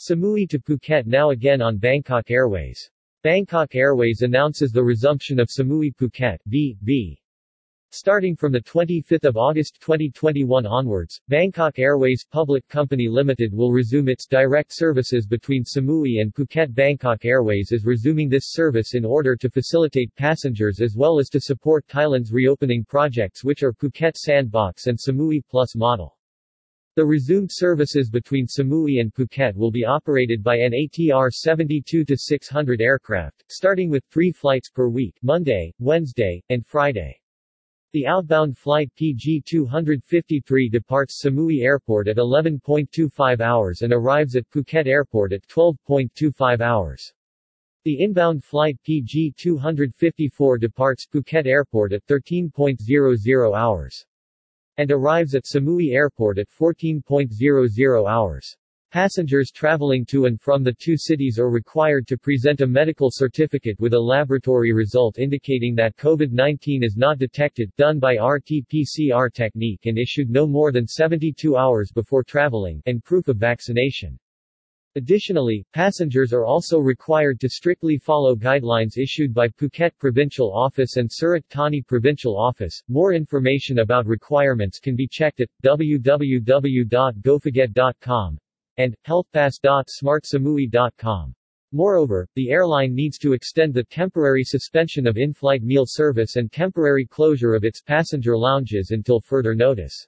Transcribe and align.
Samui 0.00 0.48
to 0.48 0.58
Phuket 0.58 1.06
now 1.06 1.30
again 1.30 1.62
on 1.62 1.78
Bangkok 1.78 2.30
Airways. 2.30 2.90
Bangkok 3.22 3.74
Airways 3.74 4.22
announces 4.22 4.70
the 4.70 4.82
resumption 4.82 5.40
of 5.40 5.48
Samui 5.48 5.94
Phuket 5.94 6.38
(B.B.). 6.48 7.18
Starting 7.90 8.34
from 8.34 8.52
25 8.52 9.20
August 9.36 9.78
2021 9.80 10.66
onwards, 10.66 11.20
Bangkok 11.28 11.78
Airways 11.78 12.26
Public 12.28 12.66
Company 12.66 13.06
Limited 13.08 13.54
will 13.54 13.70
resume 13.70 14.08
its 14.08 14.26
direct 14.26 14.74
services 14.74 15.28
between 15.28 15.62
Samui 15.62 16.20
and 16.20 16.34
Phuket 16.34 16.74
Bangkok 16.74 17.24
Airways 17.24 17.70
is 17.70 17.84
resuming 17.84 18.28
this 18.28 18.50
service 18.50 18.94
in 18.94 19.04
order 19.04 19.36
to 19.36 19.48
facilitate 19.48 20.12
passengers 20.16 20.80
as 20.80 20.96
well 20.96 21.20
as 21.20 21.28
to 21.28 21.40
support 21.40 21.86
Thailand's 21.86 22.32
reopening 22.32 22.84
projects 22.84 23.44
which 23.44 23.62
are 23.62 23.72
Phuket 23.72 24.16
Sandbox 24.16 24.88
and 24.88 24.98
Samui 24.98 25.40
Plus 25.48 25.76
model. 25.76 26.18
The 26.96 27.04
resumed 27.04 27.50
services 27.50 28.08
between 28.08 28.46
Samui 28.46 29.00
and 29.00 29.12
Phuket 29.12 29.56
will 29.56 29.72
be 29.72 29.84
operated 29.84 30.44
by 30.44 30.58
an 30.58 30.70
ATR 30.70 31.28
72-600 31.28 32.80
aircraft, 32.80 33.42
starting 33.48 33.90
with 33.90 34.04
three 34.12 34.30
flights 34.30 34.70
per 34.70 34.88
week 34.88 35.16
Monday, 35.20 35.74
Wednesday, 35.80 36.40
and 36.50 36.64
Friday. 36.64 37.20
The 37.90 38.06
outbound 38.06 38.56
flight 38.56 38.92
PG-253 38.94 40.70
departs 40.70 41.20
Samui 41.20 41.64
Airport 41.64 42.06
at 42.06 42.18
11.25 42.18 43.40
hours 43.40 43.82
and 43.82 43.92
arrives 43.92 44.36
at 44.36 44.48
Phuket 44.50 44.86
Airport 44.86 45.32
at 45.32 45.44
12.25 45.48 46.60
hours. 46.60 47.12
The 47.82 48.04
inbound 48.04 48.44
flight 48.44 48.80
PG-254 48.84 50.60
departs 50.60 51.08
Phuket 51.12 51.46
Airport 51.46 51.92
at 51.92 52.06
13.00 52.06 53.58
hours 53.58 54.06
and 54.78 54.90
arrives 54.90 55.34
at 55.34 55.44
Samui 55.44 55.92
Airport 55.92 56.38
at 56.38 56.48
14.00 56.50 58.10
hours. 58.10 58.56
Passengers 58.94 59.50
traveling 59.50 60.06
to 60.06 60.26
and 60.26 60.40
from 60.40 60.62
the 60.62 60.72
two 60.80 60.96
cities 60.96 61.36
are 61.40 61.50
required 61.50 62.06
to 62.06 62.16
present 62.16 62.60
a 62.60 62.66
medical 62.66 63.10
certificate 63.10 63.76
with 63.80 63.92
a 63.92 64.00
laboratory 64.00 64.72
result 64.72 65.18
indicating 65.18 65.74
that 65.74 65.96
COVID-19 65.96 66.84
is 66.84 66.96
not 66.96 67.18
detected, 67.18 67.72
done 67.76 67.98
by 67.98 68.14
RT-PCR 68.14 69.32
technique 69.32 69.86
and 69.86 69.98
issued 69.98 70.30
no 70.30 70.46
more 70.46 70.70
than 70.70 70.86
72 70.86 71.56
hours 71.56 71.90
before 71.92 72.22
traveling, 72.22 72.80
and 72.86 73.02
proof 73.02 73.26
of 73.26 73.36
vaccination. 73.36 74.16
Additionally, 74.96 75.66
passengers 75.72 76.32
are 76.32 76.44
also 76.44 76.78
required 76.78 77.40
to 77.40 77.48
strictly 77.48 77.98
follow 77.98 78.36
guidelines 78.36 78.96
issued 78.96 79.34
by 79.34 79.48
Phuket 79.48 79.90
Provincial 79.98 80.52
Office 80.52 80.96
and 80.96 81.10
Surat 81.12 81.44
Thani 81.50 81.82
Provincial 81.82 82.38
Office. 82.38 82.80
More 82.88 83.12
information 83.12 83.80
about 83.80 84.06
requirements 84.06 84.78
can 84.78 84.94
be 84.94 85.08
checked 85.08 85.40
at 85.40 85.48
www.gophuket.com 85.64 88.38
and 88.76 88.94
healthpass.smartsamui.com. 89.06 91.34
Moreover, 91.72 92.28
the 92.36 92.50
airline 92.50 92.94
needs 92.94 93.18
to 93.18 93.32
extend 93.32 93.74
the 93.74 93.82
temporary 93.82 94.44
suspension 94.44 95.08
of 95.08 95.16
in-flight 95.16 95.64
meal 95.64 95.86
service 95.86 96.36
and 96.36 96.52
temporary 96.52 97.04
closure 97.04 97.54
of 97.54 97.64
its 97.64 97.82
passenger 97.82 98.38
lounges 98.38 98.92
until 98.92 99.18
further 99.18 99.56
notice. 99.56 100.06